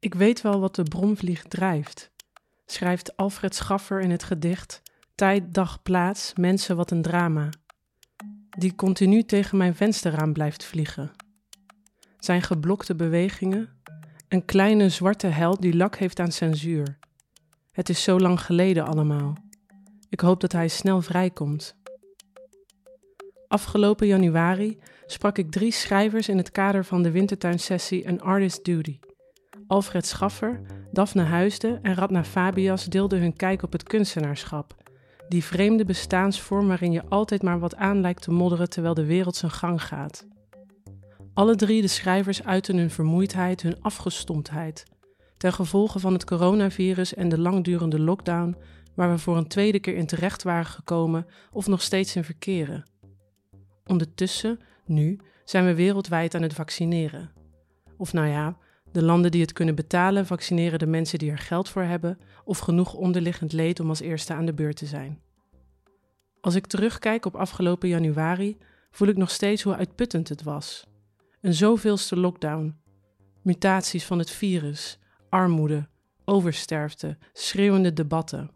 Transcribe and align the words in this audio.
Ik 0.00 0.14
weet 0.14 0.40
wel 0.40 0.60
wat 0.60 0.74
de 0.74 0.82
bromvlieg 0.82 1.42
drijft, 1.42 2.10
schrijft 2.66 3.16
Alfred 3.16 3.54
Schaffer 3.54 4.00
in 4.00 4.10
het 4.10 4.22
gedicht 4.22 4.82
Tijd, 5.14 5.54
dag, 5.54 5.82
plaats, 5.82 6.32
mensen, 6.34 6.76
wat 6.76 6.90
een 6.90 7.02
drama. 7.02 7.48
Die 8.50 8.74
continu 8.74 9.24
tegen 9.24 9.58
mijn 9.58 9.74
vensterraam 9.74 10.32
blijft 10.32 10.64
vliegen. 10.64 11.10
Zijn 12.18 12.42
geblokte 12.42 12.94
bewegingen, 12.94 13.68
een 14.28 14.44
kleine 14.44 14.88
zwarte 14.88 15.26
held 15.26 15.62
die 15.62 15.76
lak 15.76 15.96
heeft 15.96 16.20
aan 16.20 16.32
censuur. 16.32 16.98
Het 17.72 17.88
is 17.88 18.02
zo 18.02 18.20
lang 18.20 18.40
geleden 18.40 18.86
allemaal. 18.86 19.36
Ik 20.08 20.20
hoop 20.20 20.40
dat 20.40 20.52
hij 20.52 20.68
snel 20.68 21.02
vrijkomt. 21.02 21.76
Afgelopen 23.48 24.06
januari 24.06 24.78
sprak 25.06 25.38
ik 25.38 25.50
drie 25.50 25.72
schrijvers 25.72 26.28
in 26.28 26.36
het 26.36 26.50
kader 26.50 26.84
van 26.84 27.02
de 27.02 27.10
wintertuinsessie 27.10 28.08
An 28.08 28.20
Artist 28.20 28.64
Duty. 28.64 28.98
Alfred 29.68 30.06
Schaffer, 30.06 30.60
Daphne 30.92 31.22
Huisde 31.22 31.78
en 31.82 31.94
Radna 31.94 32.24
Fabias 32.24 32.84
deelden 32.84 33.20
hun 33.20 33.36
kijk 33.36 33.62
op 33.62 33.72
het 33.72 33.82
kunstenaarschap. 33.82 34.74
Die 35.28 35.44
vreemde 35.44 35.84
bestaansvorm 35.84 36.68
waarin 36.68 36.92
je 36.92 37.02
altijd 37.08 37.42
maar 37.42 37.58
wat 37.58 37.76
aan 37.76 38.00
lijkt 38.00 38.22
te 38.22 38.30
modderen 38.30 38.70
terwijl 38.70 38.94
de 38.94 39.04
wereld 39.04 39.36
zijn 39.36 39.50
gang 39.50 39.82
gaat. 39.82 40.26
Alle 41.34 41.54
drie 41.54 41.82
de 41.82 41.88
schrijvers 41.88 42.44
uiten 42.44 42.76
hun 42.76 42.90
vermoeidheid, 42.90 43.62
hun 43.62 43.82
afgestomptheid. 43.82 44.84
Ten 45.36 45.52
gevolge 45.52 45.98
van 45.98 46.12
het 46.12 46.24
coronavirus 46.24 47.14
en 47.14 47.28
de 47.28 47.38
langdurende 47.38 48.00
lockdown, 48.00 48.56
waar 48.94 49.10
we 49.10 49.18
voor 49.18 49.36
een 49.36 49.48
tweede 49.48 49.80
keer 49.80 49.96
in 49.96 50.06
terecht 50.06 50.42
waren 50.42 50.66
gekomen 50.66 51.26
of 51.52 51.66
nog 51.66 51.82
steeds 51.82 52.16
in 52.16 52.24
verkeren. 52.24 52.90
Ondertussen, 53.86 54.60
nu, 54.84 55.18
zijn 55.44 55.64
we 55.64 55.74
wereldwijd 55.74 56.34
aan 56.34 56.42
het 56.42 56.54
vaccineren. 56.54 57.30
Of 57.96 58.12
nou 58.12 58.26
ja, 58.26 58.56
de 58.92 59.02
landen 59.02 59.30
die 59.30 59.40
het 59.40 59.52
kunnen 59.52 59.74
betalen 59.74 60.26
vaccineren 60.26 60.78
de 60.78 60.86
mensen 60.86 61.18
die 61.18 61.30
er 61.30 61.38
geld 61.38 61.68
voor 61.68 61.82
hebben 61.82 62.18
of 62.44 62.58
genoeg 62.58 62.94
onderliggend 62.94 63.52
leed 63.52 63.80
om 63.80 63.88
als 63.88 64.00
eerste 64.00 64.34
aan 64.34 64.46
de 64.46 64.54
beurt 64.54 64.76
te 64.76 64.86
zijn. 64.86 65.20
Als 66.40 66.54
ik 66.54 66.66
terugkijk 66.66 67.24
op 67.24 67.36
afgelopen 67.36 67.88
januari, 67.88 68.56
voel 68.90 69.08
ik 69.08 69.16
nog 69.16 69.30
steeds 69.30 69.62
hoe 69.62 69.74
uitputtend 69.74 70.28
het 70.28 70.42
was. 70.42 70.86
Een 71.40 71.54
zoveelste 71.54 72.16
lockdown, 72.16 72.76
mutaties 73.42 74.04
van 74.04 74.18
het 74.18 74.30
virus, 74.30 74.98
armoede, 75.28 75.88
oversterfte, 76.24 77.18
schreeuwende 77.32 77.92
debatten. 77.92 78.50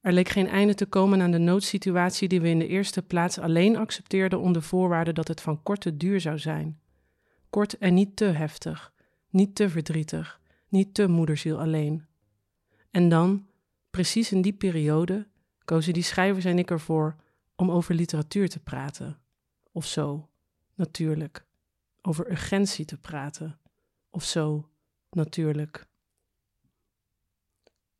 Er 0.00 0.12
leek 0.12 0.28
geen 0.28 0.48
einde 0.48 0.74
te 0.74 0.86
komen 0.86 1.20
aan 1.20 1.30
de 1.30 1.38
noodsituatie 1.38 2.28
die 2.28 2.40
we 2.40 2.48
in 2.48 2.58
de 2.58 2.66
eerste 2.66 3.02
plaats 3.02 3.38
alleen 3.38 3.76
accepteerden 3.76 4.40
onder 4.40 4.62
voorwaarde 4.62 5.12
dat 5.12 5.28
het 5.28 5.40
van 5.40 5.62
korte 5.62 5.96
duur 5.96 6.20
zou 6.20 6.38
zijn. 6.38 6.80
Kort 7.50 7.78
en 7.78 7.94
niet 7.94 8.16
te 8.16 8.24
heftig, 8.24 8.92
niet 9.30 9.54
te 9.54 9.68
verdrietig, 9.68 10.40
niet 10.68 10.94
te 10.94 11.06
moederziel 11.08 11.60
alleen. 11.60 12.06
En 12.90 13.08
dan, 13.08 13.46
precies 13.90 14.32
in 14.32 14.42
die 14.42 14.52
periode, 14.52 15.28
kozen 15.64 15.92
die 15.92 16.02
schrijvers 16.02 16.44
en 16.44 16.58
ik 16.58 16.70
ervoor 16.70 17.16
om 17.56 17.70
over 17.70 17.94
literatuur 17.94 18.48
te 18.48 18.60
praten. 18.60 19.18
Of 19.72 19.86
zo, 19.86 20.28
natuurlijk. 20.74 21.46
Over 22.02 22.30
urgentie 22.30 22.84
te 22.84 22.98
praten. 22.98 23.58
Of 24.10 24.24
zo, 24.24 24.68
natuurlijk. 25.10 25.86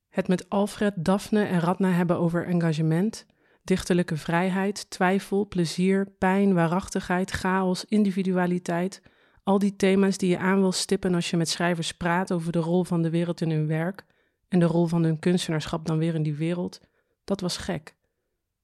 Het 0.08 0.28
met 0.28 0.48
Alfred, 0.48 0.94
Daphne 0.96 1.44
en 1.44 1.60
Radna 1.60 1.90
hebben 1.90 2.18
over 2.18 2.46
engagement, 2.46 3.26
dichterlijke 3.62 4.16
vrijheid, 4.16 4.90
twijfel, 4.90 5.48
plezier, 5.48 6.10
pijn, 6.18 6.54
waarachtigheid, 6.54 7.30
chaos, 7.30 7.84
individualiteit. 7.84 9.02
Al 9.50 9.58
die 9.58 9.76
thema's 9.76 10.16
die 10.16 10.28
je 10.28 10.38
aan 10.38 10.60
wil 10.60 10.72
stippen 10.72 11.14
als 11.14 11.30
je 11.30 11.36
met 11.36 11.48
schrijvers 11.48 11.92
praat 11.92 12.32
over 12.32 12.52
de 12.52 12.58
rol 12.58 12.84
van 12.84 13.02
de 13.02 13.10
wereld 13.10 13.40
in 13.40 13.50
hun 13.50 13.66
werk 13.66 14.04
en 14.48 14.58
de 14.58 14.64
rol 14.64 14.86
van 14.86 15.02
hun 15.02 15.18
kunstenaarschap 15.18 15.86
dan 15.86 15.98
weer 15.98 16.14
in 16.14 16.22
die 16.22 16.34
wereld, 16.34 16.80
dat 17.24 17.40
was 17.40 17.56
gek. 17.56 17.96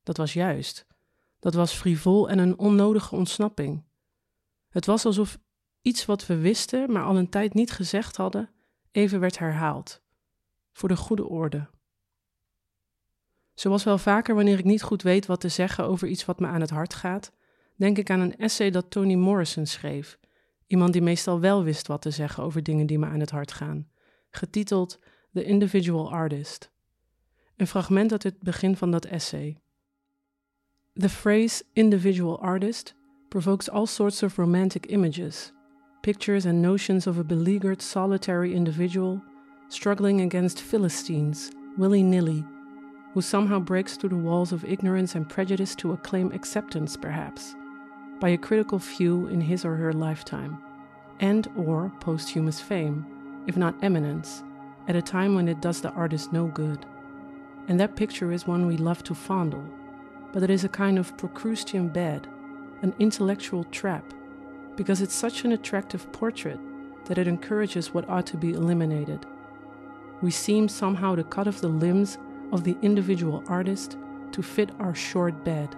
Dat 0.03 0.17
was 0.17 0.33
juist. 0.33 0.87
Dat 1.39 1.55
was 1.55 1.73
frivol 1.73 2.29
en 2.29 2.39
een 2.39 2.59
onnodige 2.59 3.15
ontsnapping. 3.15 3.85
Het 4.69 4.87
was 4.87 5.05
alsof 5.05 5.39
iets 5.83 6.05
wat 6.05 6.27
we 6.27 6.37
wisten, 6.37 6.93
maar 6.93 7.05
al 7.05 7.17
een 7.17 7.29
tijd 7.29 7.55
niet 7.55 7.71
gezegd 7.71 8.17
hadden, 8.17 8.51
even 8.91 9.21
werd 9.21 9.39
herhaald 9.39 10.03
voor 10.73 10.89
de 10.89 10.97
goede 10.97 11.29
orde. 11.29 11.69
Zoals 13.55 13.85
wel 13.85 13.99
vaker 13.99 14.35
wanneer 14.35 14.59
ik 14.59 14.65
niet 14.65 14.83
goed 14.83 15.03
weet 15.03 15.27
wat 15.27 15.41
te 15.41 15.49
zeggen 15.49 15.85
over 15.85 16.09
iets 16.09 16.25
wat 16.25 16.41
me 16.41 16.47
aan 16.47 16.61
het 16.61 16.71
hart 16.71 16.95
gaat, 16.95 17.33
denk 17.77 17.99
ik 17.99 18.11
aan 18.11 18.21
een 18.21 18.37
essay 18.37 18.71
dat 18.71 18.91
Toni 18.91 19.17
Morrison 19.17 19.67
schreef, 19.67 20.19
iemand 20.67 20.93
die 20.93 21.03
meestal 21.03 21.41
wel 21.41 21.65
wist 21.65 21.87
wat 21.87 22.03
te 22.03 22.11
zeggen 22.11 22.43
over 22.43 22.63
dingen 22.63 22.87
die 22.87 22.99
me 22.99 23.07
aan 23.07 23.21
het 23.21 23.31
hart 23.31 23.53
gaan, 23.53 23.89
getiteld 24.31 24.99
The 25.33 25.45
Individual 25.45 26.13
Artist. 26.13 26.71
Een 27.57 27.67
fragment 27.67 28.13
uit 28.13 28.23
het 28.23 28.41
begin 28.41 28.77
van 28.77 28.91
dat 28.91 29.05
essay. 29.05 29.61
The 30.93 31.09
phrase 31.09 31.65
individual 31.73 32.41
artist 32.41 32.95
provokes 33.29 33.71
all 33.71 33.87
sorts 33.87 34.23
of 34.23 34.37
romantic 34.37 34.87
images, 34.87 35.53
pictures 36.01 36.47
and 36.47 36.61
notions 36.61 37.07
of 37.07 37.19
a 37.19 37.25
beleaguered 37.25 37.83
solitary 37.83 38.53
individual 38.53 39.23
struggling 39.69 40.21
against 40.21 40.61
Philistines, 40.61 41.51
willy 41.77 42.03
nilly, 42.03 42.45
who 43.13 43.21
somehow 43.21 43.59
breaks 43.59 43.97
through 43.97 44.11
the 44.11 44.29
walls 44.29 44.53
of 44.53 44.65
ignorance 44.65 45.15
and 45.15 45.29
prejudice 45.29 45.75
to 45.77 45.93
acclaim 45.93 46.33
acceptance, 46.33 46.97
perhaps, 46.97 47.55
by 48.21 48.31
a 48.31 48.39
critical 48.39 48.79
few 48.79 49.27
in 49.29 49.41
his 49.41 49.65
or 49.65 49.77
her 49.77 49.93
lifetime, 49.93 50.59
and 51.21 51.49
or 51.57 51.93
posthumous 52.01 52.61
fame, 52.61 53.05
if 53.47 53.57
not 53.57 53.75
eminence, 53.83 54.43
at 54.89 54.97
a 54.97 55.03
time 55.03 55.35
when 55.35 55.49
it 55.49 55.61
does 55.61 55.81
the 55.81 55.91
artist 55.91 56.33
no 56.33 56.47
good. 56.47 56.85
And 57.69 57.79
that 57.81 57.97
picture 57.97 58.33
is 58.33 58.47
one 58.47 58.67
we 58.67 58.77
love 58.77 59.03
to 59.05 59.15
fondle, 59.15 59.65
but 60.33 60.43
it 60.43 60.51
is 60.51 60.65
a 60.65 60.69
kind 60.69 60.99
of 60.99 61.17
Procrustean 61.17 61.89
bed, 61.89 62.27
an 62.83 62.95
intellectual 62.99 63.65
trap, 63.65 64.05
because 64.77 65.01
it's 65.01 65.15
such 65.15 65.45
an 65.45 65.53
attractive 65.53 66.11
portrait 66.13 66.61
that 67.07 67.19
it 67.19 67.29
encourages 67.29 67.95
what 67.95 68.09
ought 68.09 68.27
to 68.27 68.37
be 68.37 68.53
eliminated 68.53 69.27
we 70.23 70.31
seem 70.31 70.69
somehow 70.69 71.15
to 71.15 71.25
cut 71.25 71.47
off 71.47 71.61
the 71.61 71.69
limbs 71.69 72.19
of 72.53 72.65
the 72.65 72.77
individual 72.83 73.43
artist 73.49 73.97
to 74.33 74.43
fit 74.43 74.71
our 74.79 74.95
short 74.95 75.45
bed. 75.45 75.75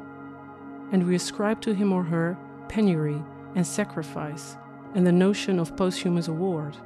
And 0.92 1.06
we 1.06 1.14
ascribe 1.14 1.60
to 1.62 1.74
him 1.74 1.92
or 1.92 2.02
her 2.04 2.36
penury 2.68 3.22
and 3.54 3.66
sacrifice 3.66 4.56
and 4.94 5.06
the 5.06 5.12
notion 5.12 5.58
of 5.58 5.76
posthumous 5.76 6.28
award. 6.28 6.76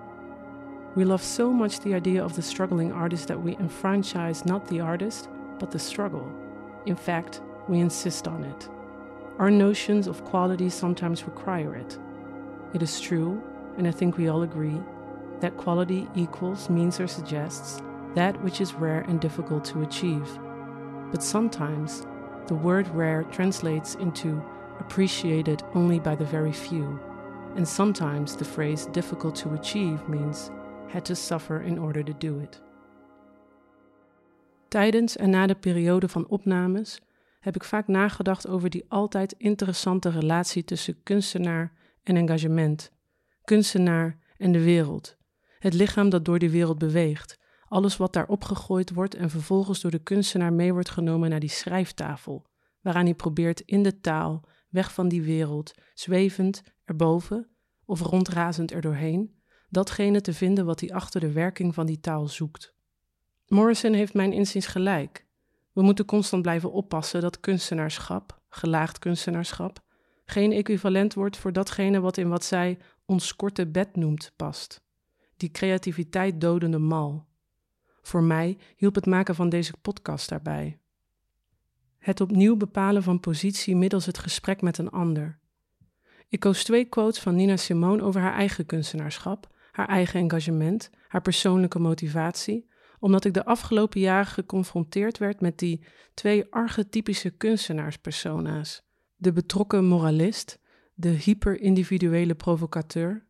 We 0.94 1.04
love 1.04 1.22
so 1.22 1.52
much 1.52 1.80
the 1.80 1.94
idea 1.94 2.22
of 2.22 2.36
the 2.36 2.42
struggling 2.42 2.92
artist 2.92 3.28
that 3.28 3.41
we 3.41 3.56
enfranchise 3.56 4.44
not 4.44 4.66
the 4.66 4.80
artist, 4.80 5.28
but 5.58 5.70
the 5.70 5.78
struggle. 5.78 6.30
In 6.84 6.96
fact, 6.96 7.41
we 7.68 7.78
insist 7.78 8.28
on 8.28 8.44
it. 8.44 8.68
Our 9.38 9.50
notions 9.50 10.06
of 10.06 10.24
quality 10.24 10.68
sometimes 10.68 11.24
require 11.24 11.74
it. 11.76 11.98
It 12.74 12.82
is 12.82 13.00
true, 13.00 13.42
and 13.78 13.88
I 13.88 13.91
think 13.91 14.16
we 14.16 14.28
all 14.28 14.42
agree, 14.42 14.80
that 15.41 15.56
quality 15.56 16.08
equals, 16.14 16.68
means, 16.68 17.00
or 17.00 17.06
suggests 17.06 17.80
that 18.14 18.41
which 18.42 18.60
is 18.60 18.74
rare 18.74 19.00
and 19.08 19.20
difficult 19.20 19.64
to 19.66 19.82
achieve. 19.82 20.28
But 21.10 21.22
sometimes 21.22 22.06
the 22.47 22.54
word 22.54 22.88
rare 22.94 23.25
translates 23.30 23.94
into 23.94 24.42
appreciated 24.78 25.62
only 25.75 26.00
by 26.00 26.16
the 26.16 26.25
very 26.25 26.53
few, 26.53 26.98
and 27.56 27.69
sometimes 27.69 28.36
the 28.36 28.44
phrase 28.44 28.86
difficult 28.91 29.34
to 29.34 29.53
achieve 29.53 30.08
means 30.08 30.50
had 30.88 31.04
to 31.04 31.14
suffer 31.14 31.60
in 31.60 31.78
order 31.78 32.04
to 32.04 32.12
do 32.19 32.38
it. 32.41 32.62
Tijdens 34.69 35.16
en 35.16 35.30
na 35.30 35.47
de 35.47 35.54
periode 35.54 36.08
van 36.08 36.28
opnames 36.28 37.00
heb 37.41 37.54
ik 37.54 37.64
vaak 37.64 37.88
nagedacht 37.88 38.48
over 38.48 38.70
die 38.70 38.84
altijd 38.88 39.32
interessante 39.32 40.09
relatie 40.09 40.64
tussen 40.64 41.03
kunstenaar 41.03 41.72
en 42.03 42.16
engagement, 42.16 42.91
kunstenaar 43.44 44.19
en 44.36 44.53
de 44.53 44.62
wereld, 44.62 45.16
het 45.59 45.74
lichaam 45.74 46.09
dat 46.09 46.24
door 46.24 46.39
die 46.39 46.50
wereld 46.50 46.78
beweegt, 46.78 47.39
alles 47.72 47.97
wat 47.97 48.13
daar 48.13 48.27
opgegooid 48.27 48.91
wordt 48.91 49.15
en 49.15 49.30
vervolgens 49.30 49.80
door 49.80 49.91
de 49.91 50.03
kunstenaar 50.03 50.53
mee 50.53 50.72
wordt 50.72 50.91
genomen 50.91 51.30
naar 51.30 51.41
die 51.41 51.48
schrijftafel, 51.48 52.47
waaraan 52.80 53.04
hij 53.04 53.15
probeert 53.15 53.60
in 53.60 53.83
de 53.83 54.01
taal, 54.01 54.45
weg 54.69 54.92
van 54.92 55.09
die 55.09 55.22
wereld, 55.22 55.72
zwevend 55.95 56.63
erboven 56.84 57.48
of 57.84 58.01
rondrazend 58.01 58.72
erdoorheen, 58.72 59.41
datgene 59.69 60.21
te 60.21 60.33
vinden 60.33 60.65
wat 60.65 60.80
hij 60.80 60.91
achter 60.91 61.21
de 61.21 61.33
werking 61.33 61.74
van 61.74 61.86
die 61.86 62.01
taal 62.01 62.28
zoekt. 62.28 62.74
Morrison 63.47 63.92
heeft 63.92 64.15
mijn 64.15 64.33
inziens 64.33 64.66
gelijk. 64.66 65.27
We 65.72 65.83
moeten 65.83 66.04
constant 66.04 66.42
blijven 66.42 66.72
oppassen 66.72 67.21
dat 67.21 67.41
kunstenaarschap, 67.41 68.41
gelaagd 68.48 68.98
kunstenaarschap, 68.98 69.80
geen 70.25 70.53
equivalent 70.53 71.15
wordt 71.15 71.36
voor 71.36 71.53
datgene 71.53 72.01
wat 72.01 72.16
in 72.16 72.28
wat 72.28 72.45
zij 72.45 72.78
ons 73.04 73.36
korte 73.36 73.66
bed 73.66 73.97
noemt 73.97 74.33
past 74.36 74.83
die 75.42 75.51
creativiteit 75.51 76.41
dodende 76.41 76.78
mal. 76.78 77.27
Voor 78.03 78.22
mij 78.22 78.59
hielp 78.77 78.95
het 78.95 79.07
maken 79.07 79.34
van 79.34 79.49
deze 79.49 79.72
podcast 79.83 80.28
daarbij. 80.28 80.78
Het 81.99 82.21
opnieuw 82.21 82.57
bepalen 82.57 83.03
van 83.03 83.21
positie 83.21 83.77
middels 83.77 84.07
het 84.07 84.19
gesprek 84.19 84.63
met 84.63 84.78
een 84.78 84.91
ander. 84.91 85.39
Ik 86.28 86.41
koos 86.41 86.65
twee 86.65 86.84
quotes 86.84 87.21
van 87.21 87.34
Nina 87.34 87.57
Simone 87.57 88.03
over 88.03 88.21
haar 88.21 88.34
eigen 88.34 88.66
kunstenaarschap, 88.66 89.49
haar 89.71 89.89
eigen 89.89 90.21
engagement, 90.21 90.91
haar 91.09 91.22
persoonlijke 91.22 91.78
motivatie, 91.78 92.71
omdat 92.99 93.25
ik 93.25 93.34
de 93.34 93.45
afgelopen 93.45 94.01
jaren 94.01 94.27
geconfronteerd 94.27 95.19
werd 95.19 95.41
met 95.41 95.59
die 95.59 95.84
twee 96.15 96.47
archetypische 96.51 97.31
kunstenaarspersona's: 97.31 98.83
de 99.16 99.33
betrokken 99.33 99.84
moralist, 99.84 100.59
de 100.95 101.09
hyper-individuele 101.09 102.34
provocateur. 102.34 103.27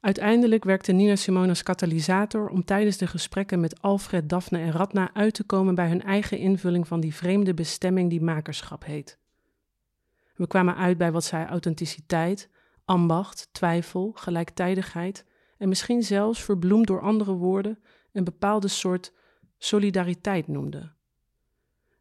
Uiteindelijk 0.00 0.64
werkte 0.64 0.92
Nina 0.92 1.16
Simone 1.16 1.48
als 1.48 1.62
katalysator 1.62 2.48
om 2.48 2.64
tijdens 2.64 2.96
de 2.96 3.06
gesprekken 3.06 3.60
met 3.60 3.82
Alfred, 3.82 4.28
Daphne 4.28 4.58
en 4.58 4.72
Radna 4.72 5.14
uit 5.14 5.34
te 5.34 5.44
komen 5.44 5.74
bij 5.74 5.88
hun 5.88 6.02
eigen 6.02 6.38
invulling 6.38 6.88
van 6.88 7.00
die 7.00 7.14
vreemde 7.14 7.54
bestemming 7.54 8.10
die 8.10 8.20
makerschap 8.20 8.84
heet. 8.84 9.18
We 10.34 10.46
kwamen 10.46 10.76
uit 10.76 10.98
bij 10.98 11.12
wat 11.12 11.24
zij 11.24 11.46
authenticiteit, 11.46 12.48
ambacht, 12.84 13.48
twijfel, 13.52 14.12
gelijktijdigheid 14.14 15.24
en 15.58 15.68
misschien 15.68 16.02
zelfs 16.02 16.42
verbloemd 16.42 16.86
door 16.86 17.00
andere 17.00 17.32
woorden 17.32 17.78
een 18.12 18.24
bepaalde 18.24 18.68
soort 18.68 19.12
solidariteit 19.58 20.48
noemde. 20.48 20.92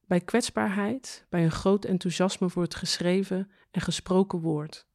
Bij 0.07 0.19
kwetsbaarheid, 0.19 1.25
bij 1.29 1.43
een 1.43 1.51
groot 1.51 1.85
enthousiasme 1.85 2.49
voor 2.49 2.63
het 2.63 2.75
geschreven 2.75 3.51
en 3.71 3.81
gesproken 3.81 4.39
woord. 4.39 4.87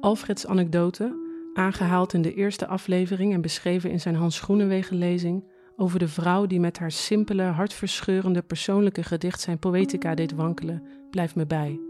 Alfreds 0.00 0.46
anekdote, 0.46 1.30
aangehaald 1.54 2.12
in 2.12 2.22
de 2.22 2.34
eerste 2.34 2.66
aflevering 2.66 3.32
en 3.32 3.40
beschreven 3.40 3.90
in 3.90 4.00
zijn 4.00 4.14
Hans 4.14 4.40
Groenewegen 4.40 4.96
lezing, 4.96 5.44
over 5.76 5.98
de 5.98 6.08
vrouw 6.08 6.46
die 6.46 6.60
met 6.60 6.78
haar 6.78 6.90
simpele, 6.90 7.42
hartverscheurende 7.42 8.42
persoonlijke 8.42 9.02
gedicht 9.02 9.40
zijn 9.40 9.58
poëtica 9.58 10.14
deed 10.14 10.32
wankelen, 10.32 10.86
blijft 11.10 11.34
me 11.34 11.46
bij. 11.46 11.80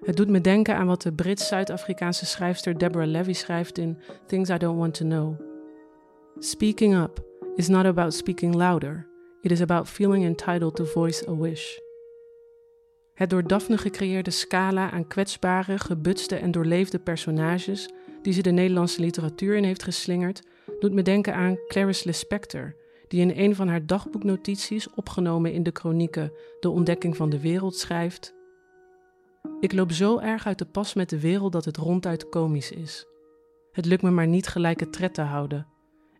Het 0.00 0.16
doet 0.16 0.28
me 0.28 0.40
denken 0.40 0.76
aan 0.76 0.86
wat 0.86 1.02
de 1.02 1.12
Brits-Zuid-Afrikaanse 1.12 2.26
schrijfster 2.26 2.78
Deborah 2.78 3.08
Levy 3.08 3.32
schrijft 3.32 3.78
in 3.78 3.98
Things 4.26 4.48
I 4.48 4.56
Don't 4.56 4.78
Want 4.78 4.94
to 4.94 5.04
Know. 5.04 5.40
Speaking 6.38 6.96
up 6.96 7.24
is 7.54 7.68
not 7.68 7.84
about 7.84 8.14
speaking 8.14 8.54
louder, 8.54 9.06
it 9.40 9.50
is 9.50 9.60
about 9.60 9.88
feeling 9.88 10.24
entitled 10.24 10.76
to 10.76 10.84
voice 10.84 11.28
a 11.28 11.36
wish. 11.36 11.76
Het 13.14 13.30
door 13.30 13.46
Daphne 13.46 13.78
gecreëerde 13.78 14.30
scala 14.30 14.90
aan 14.90 15.06
kwetsbare, 15.06 15.78
gebutste 15.78 16.36
en 16.36 16.50
doorleefde 16.50 16.98
personages 16.98 17.88
die 18.22 18.32
ze 18.32 18.42
de 18.42 18.50
Nederlandse 18.50 19.00
literatuur 19.00 19.56
in 19.56 19.64
heeft 19.64 19.82
geslingerd, 19.82 20.42
doet 20.78 20.92
me 20.92 21.02
denken 21.02 21.34
aan 21.34 21.58
Clarice 21.66 22.06
Lispector, 22.06 22.74
die 23.08 23.20
in 23.20 23.44
een 23.44 23.54
van 23.54 23.68
haar 23.68 23.86
dagboeknotities, 23.86 24.94
opgenomen 24.94 25.52
in 25.52 25.62
de 25.62 25.72
kronieken 25.72 26.32
De 26.60 26.70
Ontdekking 26.70 27.16
van 27.16 27.30
de 27.30 27.40
Wereld, 27.40 27.76
schrijft: 27.76 28.34
Ik 29.60 29.72
loop 29.72 29.92
zo 29.92 30.18
erg 30.18 30.46
uit 30.46 30.58
de 30.58 30.66
pas 30.66 30.94
met 30.94 31.10
de 31.10 31.20
wereld 31.20 31.52
dat 31.52 31.64
het 31.64 31.76
ronduit 31.76 32.28
komisch 32.28 32.70
is. 32.70 33.06
Het 33.72 33.86
lukt 33.86 34.02
me 34.02 34.10
maar 34.10 34.26
niet 34.26 34.46
gelijke 34.46 34.90
tred 34.90 35.14
te 35.14 35.22
houden. 35.22 35.66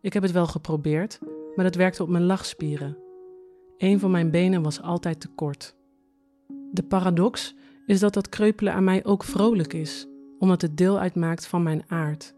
Ik 0.01 0.13
heb 0.13 0.23
het 0.23 0.33
wel 0.33 0.47
geprobeerd, 0.47 1.19
maar 1.55 1.65
dat 1.65 1.75
werkte 1.75 2.03
op 2.03 2.09
mijn 2.09 2.25
lachspieren. 2.25 2.97
Een 3.79 4.01
van 4.01 4.11
mijn 4.11 4.31
benen 4.31 4.63
was 4.63 4.83
altijd 4.83 5.21
te 5.21 5.29
kort. 5.29 5.77
De 6.73 6.83
paradox 6.83 7.55
is 7.87 8.01
dat 8.01 8.15
dat 8.15 8.29
kreupelen 8.29 8.73
aan 8.73 8.85
mij 8.85 9.05
ook 9.05 9.25
vrolijk 9.25 9.73
is, 9.73 10.07
omdat 10.39 10.63
het 10.63 10.77
deel 10.77 10.99
uitmaakt 10.99 11.47
van 11.47 11.63
mijn 11.63 11.85
aard. 11.89 12.35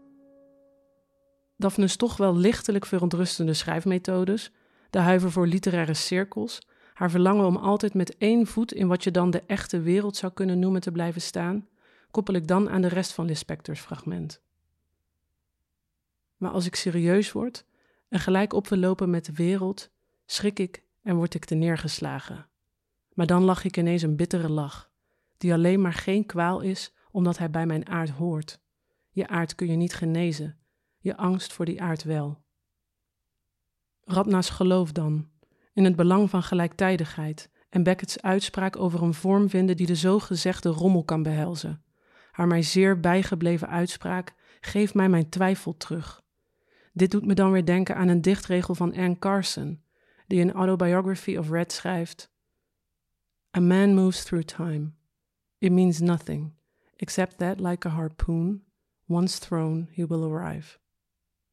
Daphne's 1.57 1.95
toch 1.95 2.17
wel 2.17 2.35
lichtelijk 2.35 2.85
verontrustende 2.85 3.53
schrijfmethodes, 3.53 4.51
de 4.89 4.99
huiver 4.99 5.31
voor 5.31 5.47
literaire 5.47 5.93
cirkels, 5.93 6.61
haar 6.93 7.09
verlangen 7.09 7.45
om 7.45 7.55
altijd 7.55 7.93
met 7.93 8.17
één 8.17 8.47
voet 8.47 8.73
in 8.73 8.87
wat 8.87 9.03
je 9.03 9.11
dan 9.11 9.29
de 9.29 9.43
echte 9.47 9.81
wereld 9.81 10.15
zou 10.15 10.33
kunnen 10.33 10.59
noemen 10.59 10.81
te 10.81 10.91
blijven 10.91 11.21
staan, 11.21 11.67
koppel 12.11 12.33
ik 12.33 12.47
dan 12.47 12.69
aan 12.69 12.81
de 12.81 12.87
rest 12.87 13.11
van 13.13 13.25
Lispectors 13.25 13.79
fragment. 13.79 14.41
Maar 16.37 16.51
als 16.51 16.65
ik 16.65 16.75
serieus 16.75 17.31
word 17.31 17.65
en 18.09 18.19
gelijk 18.19 18.53
op 18.53 18.67
wil 18.67 18.77
lopen 18.77 19.09
met 19.09 19.25
de 19.25 19.33
wereld, 19.33 19.89
schrik 20.25 20.59
ik 20.59 20.83
en 21.01 21.15
word 21.15 21.33
ik 21.33 21.45
te 21.45 21.55
neergeslagen. 21.55 22.47
Maar 23.13 23.27
dan 23.27 23.43
lach 23.43 23.63
ik 23.63 23.77
ineens 23.77 24.01
een 24.01 24.15
bittere 24.15 24.49
lach, 24.49 24.91
die 25.37 25.53
alleen 25.53 25.81
maar 25.81 25.93
geen 25.93 26.25
kwaal 26.25 26.61
is 26.61 26.93
omdat 27.11 27.37
hij 27.37 27.49
bij 27.49 27.65
mijn 27.65 27.87
aard 27.87 28.09
hoort. 28.09 28.59
Je 29.11 29.27
aard 29.27 29.55
kun 29.55 29.67
je 29.67 29.75
niet 29.75 29.93
genezen, 29.93 30.57
je 30.99 31.17
angst 31.17 31.53
voor 31.53 31.65
die 31.65 31.81
aard 31.81 32.03
wel. 32.03 32.43
Radna's 34.03 34.49
geloof 34.49 34.91
dan, 34.91 35.29
in 35.73 35.83
het 35.83 35.95
belang 35.95 36.29
van 36.29 36.43
gelijktijdigheid 36.43 37.49
en 37.69 37.83
Beckett's 37.83 38.17
uitspraak 38.17 38.75
over 38.75 39.03
een 39.03 39.13
vorm 39.13 39.49
vinden 39.49 39.77
die 39.77 39.85
de 39.85 39.95
zogezegde 39.95 40.69
rommel 40.69 41.03
kan 41.03 41.23
behelzen. 41.23 41.83
Haar 42.31 42.47
mij 42.47 42.61
zeer 42.61 42.99
bijgebleven 42.99 43.67
uitspraak 43.67 44.33
geeft 44.59 44.93
mij 44.93 45.09
mijn 45.09 45.29
twijfel 45.29 45.77
terug. 45.77 46.21
Dit 46.93 47.11
doet 47.11 47.25
me 47.25 47.33
dan 47.33 47.51
weer 47.51 47.65
denken 47.65 47.95
aan 47.95 48.07
een 48.07 48.21
dichtregel 48.21 48.75
van 48.75 48.93
Anne 48.93 49.19
Carson, 49.19 49.83
die 50.27 50.39
in 50.39 50.51
Autobiography 50.51 51.37
of 51.37 51.49
Red 51.49 51.71
schrijft: 51.71 52.31
A 53.57 53.59
man 53.59 53.93
moves 53.93 54.23
through 54.23 54.45
time. 54.45 54.91
It 55.57 55.71
means 55.71 55.99
nothing, 55.99 56.53
except 57.01 57.37
that, 57.37 57.59
like 57.59 57.87
a 57.87 57.91
harpoon, 57.91 58.63
once 59.07 59.39
thrown, 59.39 59.89
he 59.91 60.07
will 60.07 60.23
arrive. 60.23 60.77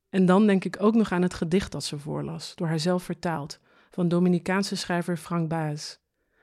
En 0.08 0.26
dan 0.26 0.46
denk 0.46 0.64
ik 0.64 0.82
ook 0.82 0.94
nog 0.94 1.12
aan 1.12 1.22
het 1.22 1.34
gedicht 1.34 1.72
dat 1.72 1.84
ze 1.84 1.98
voorlas, 1.98 2.54
door 2.54 2.66
haarzelf 2.66 3.02
vertaald, 3.02 3.60
van 3.90 4.08
Dominicaanse 4.08 4.76
schrijver 4.76 5.16
Frank 5.16 5.48
Baez. 5.48 5.96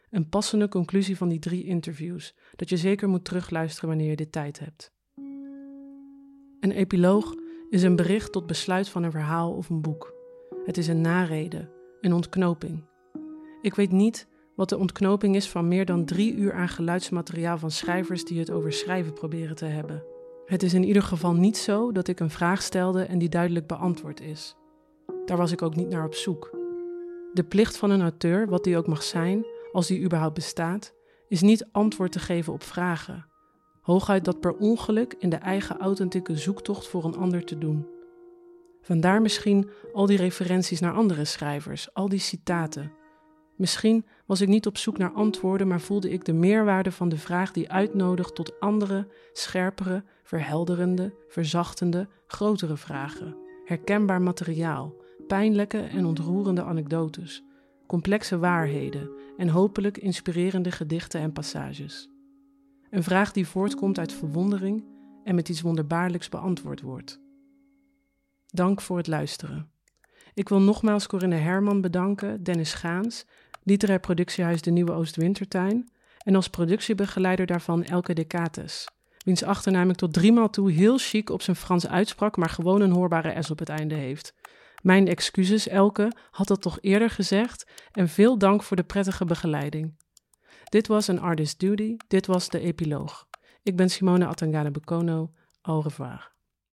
Een 0.09 0.29
passende 0.29 0.67
conclusie 0.67 1.17
van 1.17 1.29
die 1.29 1.39
drie 1.39 1.63
interviews, 1.63 2.35
dat 2.55 2.69
je 2.69 2.77
zeker 2.77 3.07
moet 3.07 3.25
terugluisteren 3.25 3.89
wanneer 3.89 4.09
je 4.09 4.15
dit 4.15 4.31
tijd 4.31 4.59
hebt. 4.59 4.93
Een 6.59 6.71
epiloog 6.71 7.35
is 7.69 7.83
een 7.83 7.95
bericht 7.95 8.31
tot 8.31 8.47
besluit 8.47 8.89
van 8.89 9.03
een 9.03 9.11
verhaal 9.11 9.53
of 9.53 9.69
een 9.69 9.81
boek. 9.81 10.13
Het 10.65 10.77
is 10.77 10.87
een 10.87 11.01
narede, 11.01 11.71
een 12.01 12.13
ontknoping. 12.13 12.83
Ik 13.61 13.75
weet 13.75 13.91
niet 13.91 14.27
wat 14.55 14.69
de 14.69 14.77
ontknoping 14.77 15.35
is 15.35 15.49
van 15.49 15.67
meer 15.67 15.85
dan 15.85 16.05
drie 16.05 16.35
uur 16.35 16.53
aan 16.53 16.69
geluidsmateriaal 16.69 17.57
van 17.57 17.71
schrijvers 17.71 18.25
die 18.25 18.39
het 18.39 18.51
over 18.51 18.73
schrijven 18.73 19.13
proberen 19.13 19.55
te 19.55 19.65
hebben. 19.65 20.03
Het 20.45 20.63
is 20.63 20.73
in 20.73 20.83
ieder 20.83 21.03
geval 21.03 21.33
niet 21.33 21.57
zo 21.57 21.91
dat 21.91 22.07
ik 22.07 22.19
een 22.19 22.29
vraag 22.29 22.61
stelde 22.61 23.03
en 23.03 23.17
die 23.17 23.29
duidelijk 23.29 23.67
beantwoord 23.67 24.21
is. 24.21 24.55
Daar 25.25 25.37
was 25.37 25.51
ik 25.51 25.61
ook 25.61 25.75
niet 25.75 25.89
naar 25.89 26.05
op 26.05 26.13
zoek. 26.13 26.49
De 27.33 27.43
plicht 27.43 27.77
van 27.77 27.89
een 27.89 28.01
auteur, 28.01 28.47
wat 28.47 28.63
die 28.63 28.77
ook 28.77 28.87
mag 28.87 29.03
zijn, 29.03 29.45
als 29.71 29.87
die 29.87 30.03
überhaupt 30.03 30.33
bestaat, 30.33 30.93
is 31.27 31.41
niet 31.41 31.67
antwoord 31.71 32.11
te 32.11 32.19
geven 32.19 32.53
op 32.53 32.63
vragen. 32.63 33.25
Hooguit 33.81 34.25
dat 34.25 34.39
per 34.39 34.53
ongeluk 34.53 35.15
in 35.19 35.29
de 35.29 35.35
eigen 35.35 35.79
authentieke 35.79 36.37
zoektocht 36.37 36.87
voor 36.87 37.05
een 37.05 37.17
ander 37.17 37.45
te 37.45 37.57
doen. 37.57 37.87
Vandaar 38.81 39.21
misschien 39.21 39.69
al 39.93 40.05
die 40.05 40.17
referenties 40.17 40.79
naar 40.79 40.93
andere 40.93 41.25
schrijvers, 41.25 41.93
al 41.93 42.09
die 42.09 42.19
citaten. 42.19 42.91
Misschien 43.55 44.05
was 44.25 44.41
ik 44.41 44.47
niet 44.47 44.65
op 44.67 44.77
zoek 44.77 44.97
naar 44.97 45.11
antwoorden, 45.11 45.67
maar 45.67 45.81
voelde 45.81 46.09
ik 46.09 46.25
de 46.25 46.33
meerwaarde 46.33 46.91
van 46.91 47.09
de 47.09 47.17
vraag 47.17 47.51
die 47.51 47.71
uitnodigt 47.71 48.35
tot 48.35 48.59
andere, 48.59 49.07
scherpere, 49.33 50.03
verhelderende, 50.23 51.13
verzachtende, 51.27 52.07
grotere 52.27 52.77
vragen. 52.77 53.37
Herkenbaar 53.65 54.21
materiaal, 54.21 54.95
pijnlijke 55.27 55.79
en 55.79 56.05
ontroerende 56.05 56.63
anekdotes, 56.63 57.43
complexe 57.87 58.37
waarheden 58.37 59.09
en 59.37 59.47
hopelijk 59.47 59.97
inspirerende 59.97 60.71
gedichten 60.71 61.19
en 61.19 61.31
passages. 61.31 62.09
Een 62.89 63.03
vraag 63.03 63.31
die 63.31 63.47
voortkomt 63.47 63.99
uit 63.99 64.13
verwondering 64.13 64.85
en 65.23 65.35
met 65.35 65.49
iets 65.49 65.61
wonderbaarlijks 65.61 66.29
beantwoord 66.29 66.81
wordt. 66.81 67.21
Dank 68.47 68.81
voor 68.81 68.97
het 68.97 69.07
luisteren. 69.07 69.69
Ik 70.33 70.49
wil 70.49 70.61
nogmaals 70.61 71.07
Corinne 71.07 71.35
Herman 71.35 71.81
bedanken, 71.81 72.43
Dennis 72.43 72.73
Gaans, 72.73 73.25
literair 73.65 73.99
productiehuis 73.99 74.61
De 74.61 74.71
Nieuwe 74.71 74.91
Oostwintertuin 74.91 75.89
en 76.17 76.35
als 76.35 76.49
productiebegeleider 76.49 77.45
daarvan 77.45 77.83
Elke 77.83 78.13
Decates, 78.13 78.87
wiens 79.17 79.43
achternaam 79.43 79.89
ik 79.89 79.95
tot 79.95 80.13
driemaal 80.13 80.49
toe 80.49 80.71
heel 80.71 80.97
chic 80.97 81.29
op 81.29 81.41
zijn 81.41 81.55
Frans 81.55 81.87
uitsprak, 81.87 82.37
maar 82.37 82.49
gewoon 82.49 82.81
een 82.81 82.91
hoorbare 82.91 83.43
S 83.43 83.49
op 83.49 83.59
het 83.59 83.69
einde 83.69 83.95
heeft. 83.95 84.33
Mijn 84.81 85.07
excuses, 85.07 85.67
Elke, 85.67 86.11
had 86.31 86.47
dat 86.47 86.61
toch 86.61 86.77
eerder 86.81 87.09
gezegd 87.09 87.71
en 87.91 88.09
veel 88.09 88.37
dank 88.37 88.63
voor 88.63 88.77
de 88.77 88.83
prettige 88.83 89.25
begeleiding. 89.25 89.95
Dit 90.63 90.87
was 90.87 91.07
een 91.07 91.19
Artist 91.19 91.59
Duty, 91.59 91.95
dit 92.07 92.25
was 92.25 92.49
de 92.49 92.59
epiloog. 92.59 93.27
Ik 93.63 93.75
ben 93.75 93.89
Simone 93.89 94.25
Atangana 94.25 94.71
Bekono, 94.71 95.31
au 95.61 95.81
revoir. 95.81 96.34